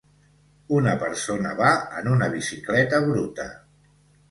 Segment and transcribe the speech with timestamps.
[0.77, 1.69] Una persona va
[2.01, 3.49] en una bicicleta bruta.